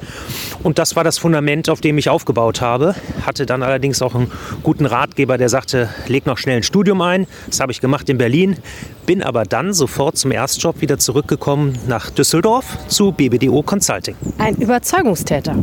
[0.64, 2.96] Und das war das Fundament, auf dem ich aufgebaut habe.
[3.26, 4.32] Hatte dann allerdings auch einen
[4.64, 7.28] guten Ratgeber, der sagte, leg noch schnell ein Studium ein.
[7.48, 8.58] Das habe ich gemacht in Berlin.
[9.06, 14.16] Bin aber dann sofort zum Erstjob wieder zurückgekommen nach Düsseldorf zu BBDO Consulting.
[14.38, 15.56] Ein Überzeugungstäter.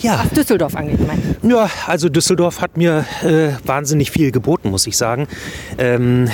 [0.00, 0.20] Ja.
[0.24, 1.36] Was Düsseldorf angeht, mein.
[1.42, 5.26] Ja, also Düsseldorf hat mir äh, wahnsinnig viel geboten, muss ich sagen.
[5.78, 6.28] Ähm,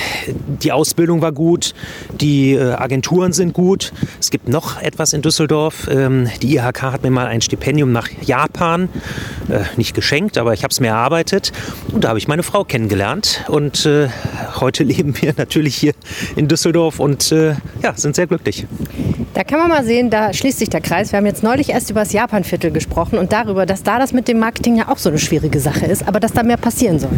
[0.62, 1.74] die Ausbildung war gut,
[2.20, 3.92] die äh, Agenturen sind gut.
[4.20, 5.88] Es gibt noch etwas in Düsseldorf.
[5.90, 8.88] Ähm, die IHK hat mir mal ein Stipendium nach Japan,
[9.48, 11.52] äh, nicht geschenkt, aber ich habe es mir erarbeitet.
[11.92, 13.44] Und da habe ich meine Frau kennengelernt.
[13.48, 14.08] Und äh,
[14.60, 15.94] heute leben wir natürlich hier
[16.36, 18.66] in Düsseldorf und äh, ja, sind sehr glücklich.
[19.34, 21.12] Da kann man mal sehen, da schließt sich der Kreis.
[21.12, 24.28] Wir haben jetzt neulich erst über das Japanviertel gesprochen und darüber, dass da das mit
[24.28, 27.10] dem Marketing ja auch so eine schwierige Sache ist, aber dass da mehr passieren soll.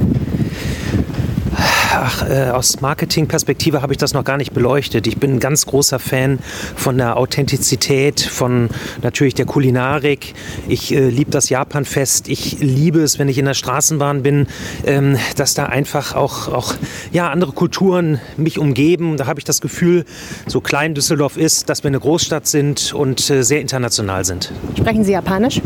[1.96, 5.06] Ach, äh, aus Marketingperspektive habe ich das noch gar nicht beleuchtet.
[5.06, 6.40] Ich bin ein ganz großer Fan
[6.74, 8.68] von der Authentizität, von
[9.02, 10.34] natürlich der Kulinarik.
[10.66, 12.28] Ich äh, liebe das Japanfest.
[12.28, 14.48] Ich liebe es, wenn ich in der Straßenbahn bin,
[14.84, 16.74] ähm, dass da einfach auch, auch
[17.12, 19.16] ja, andere Kulturen mich umgeben.
[19.16, 20.04] Da habe ich das Gefühl,
[20.48, 24.50] so klein Düsseldorf ist, dass wir eine Großstadt sind und äh, sehr international sind.
[24.76, 25.60] Sprechen Sie Japanisch?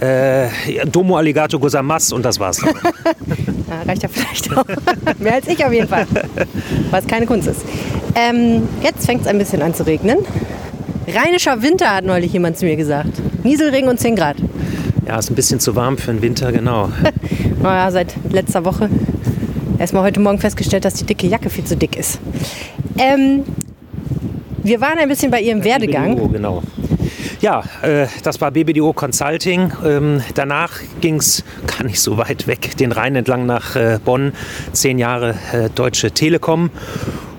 [0.00, 0.48] Äh,
[0.92, 2.60] Domo Alligato Gozaimasu und das war's.
[3.68, 4.64] ja, reicht ja vielleicht auch.
[5.18, 6.06] Mehr als ich auf jeden Fall.
[6.90, 7.62] Was keine Kunst ist.
[8.14, 10.18] Ähm, jetzt fängt es ein bisschen an zu regnen.
[11.06, 13.20] Rheinischer Winter hat neulich jemand zu mir gesagt.
[13.42, 14.36] Nieselregen und 10 Grad.
[15.06, 16.88] Ja, ist ein bisschen zu warm für den Winter, genau.
[17.62, 18.88] naja, seit letzter Woche.
[19.78, 22.20] Erstmal heute Morgen festgestellt, dass die dicke Jacke viel zu dick ist.
[22.96, 23.42] Ähm,
[24.62, 26.14] wir waren ein bisschen bei Ihrem Werdegang.
[26.14, 26.62] BBDO, genau.
[27.44, 29.70] Ja, äh, das war BBDO Consulting.
[29.84, 34.32] Ähm, danach ging es gar nicht so weit weg, den Rhein entlang nach äh, Bonn.
[34.72, 36.70] Zehn Jahre äh, Deutsche Telekom.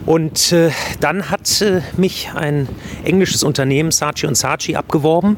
[0.06, 2.70] Und äh, dann hat äh, mich ein
[3.04, 5.38] englisches Unternehmen, Saatchi und Saatchi, abgeworben.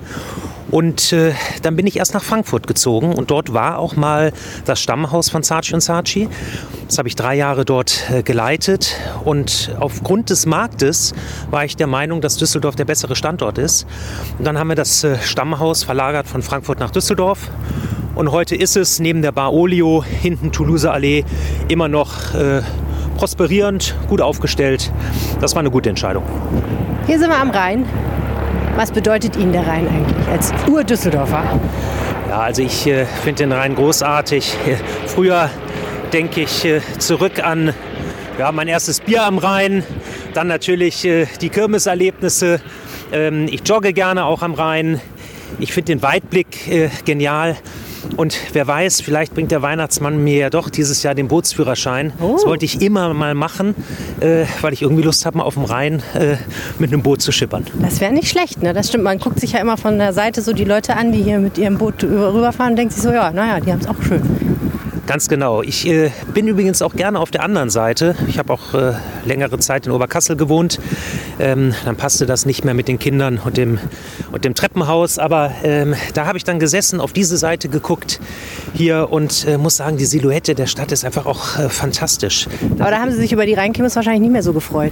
[0.70, 4.34] Und äh, dann bin ich erst nach Frankfurt gezogen und dort war auch mal
[4.66, 6.28] das Stammhaus von Saatchi und Saatchi.
[6.88, 11.14] Das habe ich drei Jahre dort äh, geleitet und aufgrund des Marktes
[11.52, 13.86] war ich der Meinung, dass Düsseldorf der bessere Standort ist.
[14.38, 17.50] Und dann haben wir das äh, Stammhaus verlagert von Frankfurt nach Düsseldorf.
[18.16, 21.24] Und heute ist es neben der Bar Olio, hinten Toulouse Allee,
[21.68, 22.62] immer noch äh,
[23.16, 24.92] prosperierend, gut aufgestellt.
[25.40, 26.24] Das war eine gute Entscheidung.
[27.06, 27.86] Hier sind wir am Rhein.
[28.78, 31.60] Was bedeutet Ihnen der Rhein eigentlich als Ur-Düsseldorfer?
[32.30, 34.56] Ja, also ich äh, finde den Rhein großartig.
[35.08, 35.50] Früher
[36.14, 37.74] denke ich äh, zurück an
[38.38, 39.84] ja, mein erstes Bier am Rhein,
[40.36, 42.62] dann natürlich äh, die Kirmeserlebnisse.
[43.12, 45.02] Ähm, ich jogge gerne auch am Rhein.
[45.58, 47.58] Ich finde den Weitblick äh, genial.
[48.16, 52.14] Und wer weiß, vielleicht bringt der Weihnachtsmann mir ja doch dieses Jahr den Bootsführerschein.
[52.22, 52.34] Oh.
[52.34, 53.76] Das wollte ich immer mal machen,
[54.20, 56.38] äh, weil ich irgendwie Lust habe, mal auf dem Rhein äh,
[56.80, 57.66] mit einem Boot zu schippern.
[57.82, 58.74] Das wäre nicht schlecht, ne?
[58.74, 59.04] Das stimmt.
[59.04, 61.58] Man guckt sich ja immer von der Seite so die Leute an, die hier mit
[61.58, 64.22] ihrem Boot über- rüberfahren und denkt sich so, ja, naja, die haben es auch schön.
[65.08, 65.62] Ganz genau.
[65.62, 68.14] Ich äh, bin übrigens auch gerne auf der anderen Seite.
[68.28, 68.92] Ich habe auch äh,
[69.24, 70.82] längere Zeit in Oberkassel gewohnt.
[71.40, 73.80] Ähm, dann passte das nicht mehr mit den Kindern und dem,
[74.34, 75.18] und dem Treppenhaus.
[75.18, 78.20] Aber ähm, da habe ich dann gesessen, auf diese Seite geguckt
[78.74, 82.50] hier und äh, muss sagen, die Silhouette der Stadt ist einfach auch äh, fantastisch.
[82.78, 84.92] Aber da haben Sie sich über die Rheinkirmes wahrscheinlich nicht mehr so gefreut.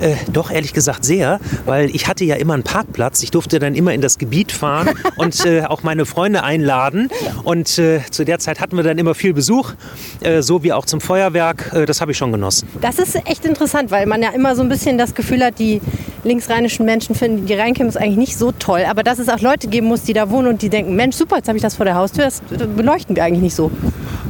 [0.00, 3.22] Äh, doch, ehrlich gesagt sehr, weil ich hatte ja immer einen Parkplatz.
[3.22, 7.08] Ich durfte dann immer in das Gebiet fahren und äh, auch meine Freunde einladen.
[7.44, 9.72] Und äh, zu der Zeit hatten wir dann immer viel Besuch,
[10.20, 11.72] äh, so wie auch zum Feuerwerk.
[11.72, 12.68] Äh, das habe ich schon genossen.
[12.80, 15.80] Das ist echt interessant, weil man ja immer so ein bisschen das Gefühl hat, die
[16.28, 19.88] linksrheinischen Menschen finden die Rheinkirmes eigentlich nicht so toll, aber dass es auch Leute geben
[19.88, 21.96] muss, die da wohnen und die denken, Mensch, super, jetzt habe ich das vor der
[21.96, 22.42] Haustür, das
[22.76, 23.70] beleuchten wir eigentlich nicht so.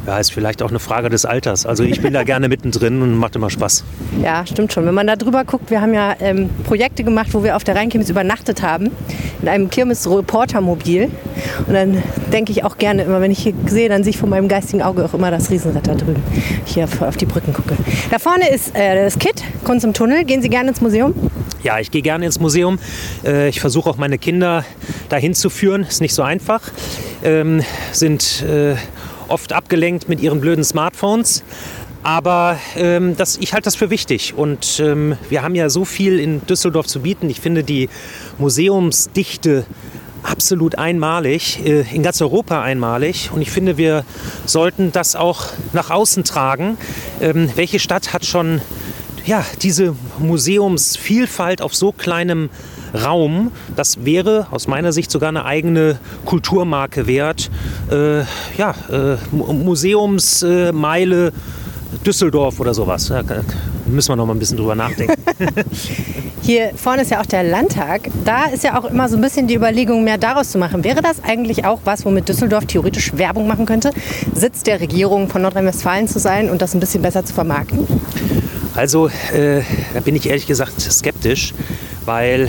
[0.08, 1.66] Ja, ist vielleicht auch eine Frage des Alters.
[1.66, 3.84] Also ich bin da gerne mittendrin und macht immer Spaß.
[4.22, 4.84] Ja, stimmt schon.
[4.84, 7.76] Wenn man da drüber guckt, wir haben ja ähm, Projekte gemacht, wo wir auf der
[7.76, 8.90] Rheinkirmes übernachtet haben,
[9.40, 11.08] in einem Kirmes-Reportermobil.
[11.66, 14.28] Und dann denke ich auch gerne immer, wenn ich hier sehe, dann sehe ich von
[14.28, 16.22] meinem geistigen Auge auch immer das Riesenrad da drüben,
[16.64, 17.76] hier auf die Brücken gucke.
[18.10, 20.24] Da vorne ist äh, das KIT, Kunst im Tunnel.
[20.24, 21.14] Gehen Sie gerne ins Museum?
[21.68, 22.78] Ja, ich gehe gerne ins Museum.
[23.26, 24.64] Äh, ich versuche auch meine Kinder
[25.10, 25.82] dahin zu führen.
[25.82, 26.62] Ist nicht so einfach.
[27.22, 28.74] Ähm, sind äh,
[29.28, 31.44] oft abgelenkt mit ihren blöden Smartphones.
[32.02, 34.32] Aber ähm, das, ich halte das für wichtig.
[34.32, 37.28] Und ähm, wir haben ja so viel in Düsseldorf zu bieten.
[37.28, 37.90] Ich finde die
[38.38, 39.66] Museumsdichte
[40.22, 43.28] absolut einmalig, äh, in ganz Europa einmalig.
[43.30, 44.06] Und ich finde, wir
[44.46, 46.78] sollten das auch nach außen tragen.
[47.20, 48.62] Ähm, welche Stadt hat schon
[49.28, 52.48] ja, diese Museumsvielfalt auf so kleinem
[52.94, 53.52] Raum.
[53.76, 57.50] Das wäre aus meiner Sicht sogar eine eigene Kulturmarke wert.
[57.90, 58.20] Äh,
[58.56, 61.34] ja, äh, Museumsmeile
[62.06, 63.08] Düsseldorf oder sowas.
[63.08, 63.22] Da
[63.86, 65.22] müssen wir noch mal ein bisschen drüber nachdenken.
[66.42, 68.08] Hier vorne ist ja auch der Landtag.
[68.24, 70.84] Da ist ja auch immer so ein bisschen die Überlegung, mehr daraus zu machen.
[70.84, 73.90] Wäre das eigentlich auch was, womit Düsseldorf theoretisch Werbung machen könnte?
[74.34, 77.86] Sitz der Regierung von Nordrhein-Westfalen zu sein und das ein bisschen besser zu vermarkten?
[78.78, 79.62] Also, äh,
[79.92, 81.52] da bin ich ehrlich gesagt skeptisch,
[82.04, 82.48] weil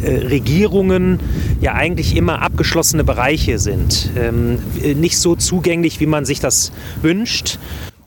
[0.00, 1.18] äh, Regierungen
[1.60, 4.10] ja eigentlich immer abgeschlossene Bereiche sind.
[4.16, 4.60] Ähm,
[4.94, 6.70] nicht so zugänglich, wie man sich das
[7.02, 7.58] wünscht.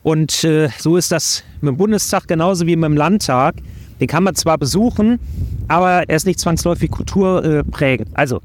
[0.02, 3.56] Und äh, so ist das mit dem Bundestag genauso wie mit dem Landtag.
[4.00, 5.20] Den kann man zwar besuchen,
[5.68, 8.08] aber er ist nicht zwangsläufig kulturprägend.
[8.14, 8.40] Also,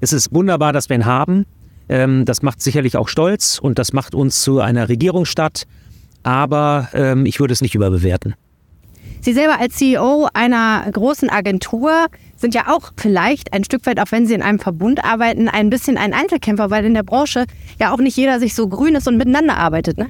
[0.00, 1.44] es ist wunderbar, dass wir ihn haben.
[1.90, 5.64] Ähm, das macht sicherlich auch stolz und das macht uns zu einer Regierungsstadt.
[6.22, 8.34] Aber ähm, ich würde es nicht überbewerten.
[9.24, 14.12] Sie selber als CEO einer großen Agentur sind ja auch vielleicht ein Stück weit, auch
[14.12, 17.46] wenn Sie in einem Verbund arbeiten, ein bisschen ein Einzelkämpfer, weil in der Branche
[17.80, 19.96] ja auch nicht jeder sich so grün ist und miteinander arbeitet.
[19.96, 20.08] Ne?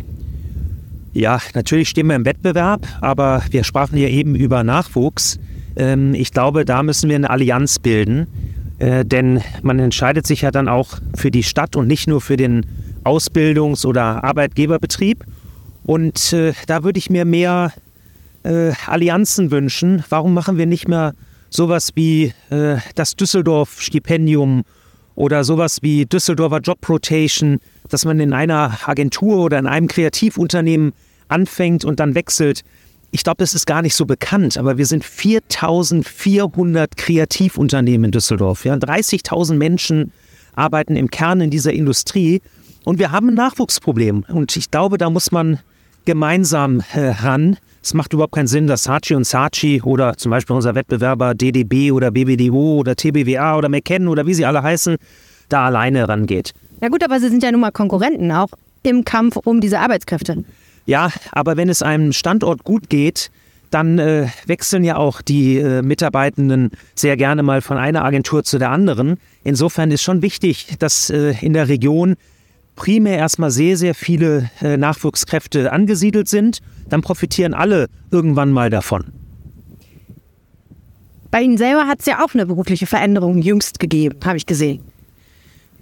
[1.13, 5.39] Ja, natürlich stehen wir im Wettbewerb, aber wir sprachen ja eben über Nachwuchs.
[5.77, 8.27] Ähm, ich glaube, da müssen wir eine Allianz bilden,
[8.81, 12.37] äh, denn man entscheidet sich ja dann auch für die Stadt und nicht nur für
[12.37, 12.67] den
[13.05, 15.25] Ausbildungs- oder Arbeitgeberbetrieb.
[15.85, 17.73] Und äh, da würde ich mir mehr
[18.45, 20.05] äh, Allianzen wünschen.
[20.09, 21.15] Warum machen wir nicht mehr
[21.51, 24.65] sowas wie äh, das Düsseldorf-Stipendium
[25.15, 30.93] oder sowas wie Düsseldorfer Job Rotation, dass man in einer Agentur oder in einem Kreativunternehmen
[31.29, 32.63] anfängt und dann wechselt.
[33.11, 38.65] Ich glaube, das ist gar nicht so bekannt, aber wir sind 4400 Kreativunternehmen in Düsseldorf.
[38.65, 38.75] Ja?
[38.75, 40.13] 30.000 Menschen
[40.57, 42.43] arbeiten im Kern in dieser Industrie
[42.85, 44.25] und wir haben ein Nachwuchsproblem.
[44.29, 45.61] Und ich glaube, da muss man
[46.05, 47.57] gemeinsam äh, ran.
[47.85, 51.93] Es macht überhaupt keinen Sinn, dass Saatchi und Saatchi oder zum Beispiel unser Wettbewerber DDB
[51.93, 54.97] oder BBDO oder TBWA oder McKenna oder wie sie alle heißen,
[55.51, 56.55] da alleine rangeht.
[56.81, 58.49] Ja gut, aber sie sind ja nun mal Konkurrenten auch
[58.85, 60.45] im Kampf um diese Arbeitskräfte.
[60.87, 63.31] Ja, aber wenn es einem Standort gut geht,
[63.69, 68.57] dann äh, wechseln ja auch die äh, Mitarbeitenden sehr gerne mal von einer Agentur zu
[68.57, 69.19] der anderen.
[69.43, 72.17] Insofern ist schon wichtig, dass äh, in der Region
[72.77, 79.13] primär erstmal sehr, sehr viele äh, Nachwuchskräfte angesiedelt sind dann profitieren alle irgendwann mal davon.
[81.31, 84.83] Bei Ihnen selber hat es ja auch eine berufliche Veränderung jüngst gegeben, habe ich gesehen.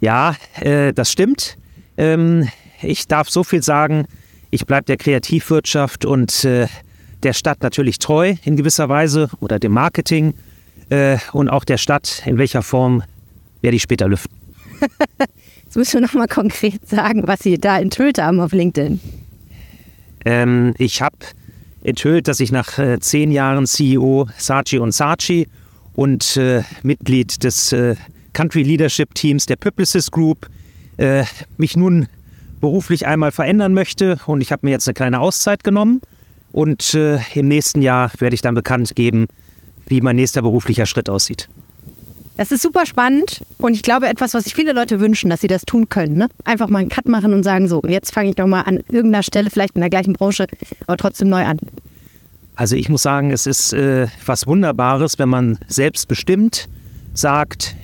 [0.01, 1.59] Ja, äh, das stimmt.
[1.97, 2.49] Ähm,
[2.81, 4.07] ich darf so viel sagen,
[4.51, 6.67] ich bleibe der Kreativwirtschaft und äh,
[7.23, 10.35] der Stadt natürlich treu in gewisser Weise oder dem Marketing
[10.89, 13.03] äh, und auch der Stadt, in welcher Form
[13.61, 14.35] werde ich später lüften.
[15.73, 19.01] Jetzt müssen wir nochmal konkret sagen, was Sie da enthüllt haben auf LinkedIn.
[20.27, 21.17] Ähm, ich habe
[21.83, 25.49] enthüllt, dass ich nach äh, zehn Jahren CEO Saatchi und Saatchi
[25.95, 27.97] und äh, Mitglied des äh,
[28.35, 30.47] Country Leadership Teams der Publicis Group
[30.99, 31.25] äh,
[31.57, 32.07] mich nun
[32.61, 34.19] beruflich einmal verändern möchte.
[34.27, 36.03] Und ich habe mir jetzt eine kleine Auszeit genommen.
[36.53, 39.27] Und äh, im nächsten Jahr werde ich dann bekannt geben,
[39.87, 41.49] wie mein nächster beruflicher Schritt aussieht.
[42.37, 45.49] Das ist super spannend und ich glaube etwas, was sich viele Leute wünschen, dass sie
[45.49, 46.17] das tun können.
[46.17, 46.29] Ne?
[46.45, 49.23] Einfach mal einen Cut machen und sagen, so, jetzt fange ich doch mal an irgendeiner
[49.23, 50.47] Stelle, vielleicht in der gleichen Branche,
[50.87, 51.59] aber trotzdem neu an.
[52.55, 56.69] Also ich muss sagen, es ist äh, was Wunderbares, wenn man selbstbestimmt
[57.13, 57.77] sagt,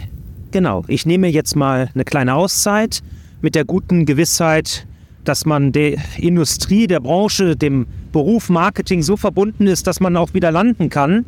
[0.50, 3.02] genau, ich nehme jetzt mal eine kleine Auszeit
[3.42, 4.86] mit der guten Gewissheit,
[5.24, 10.32] dass man der Industrie, der Branche, dem Beruf Marketing so verbunden ist, dass man auch
[10.32, 11.26] wieder landen kann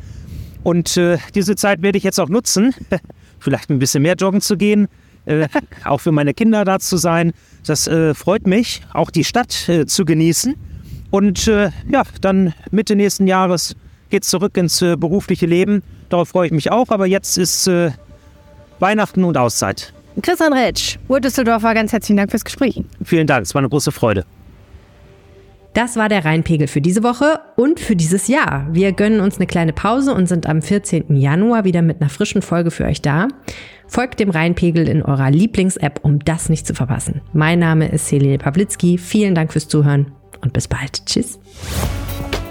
[0.63, 2.73] und äh, diese Zeit werde ich jetzt auch nutzen,
[3.39, 4.87] vielleicht ein bisschen mehr joggen zu gehen,
[5.25, 5.47] äh,
[5.85, 7.33] auch für meine Kinder da zu sein.
[7.65, 10.55] Das äh, freut mich, auch die Stadt äh, zu genießen.
[11.09, 13.75] Und äh, ja, dann Mitte nächsten Jahres
[14.09, 15.83] geht's zurück ins äh, berufliche Leben.
[16.09, 17.69] Darauf freue ich mich auch, aber jetzt ist
[18.79, 19.93] Weihnachten und Auszeit.
[20.21, 22.83] Christian Ritsch, Ur Düsseldorfer, ganz herzlichen Dank fürs Gespräch.
[23.05, 24.25] Vielen Dank, es war eine große Freude.
[25.73, 28.67] Das war der Rheinpegel für diese Woche und für dieses Jahr.
[28.71, 31.15] Wir gönnen uns eine kleine Pause und sind am 14.
[31.15, 33.29] Januar wieder mit einer frischen Folge für euch da.
[33.87, 37.21] Folgt dem Rheinpegel in eurer Lieblings-App, um das nicht zu verpassen.
[37.31, 38.97] Mein Name ist Helene Pawlitzki.
[38.97, 41.05] Vielen Dank fürs Zuhören und bis bald.
[41.05, 41.39] Tschüss.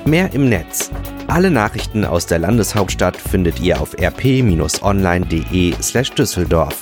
[0.07, 0.91] Mehr im Netz.
[1.27, 6.81] Alle Nachrichten aus der Landeshauptstadt findet ihr auf rp-online.de slash Düsseldorf.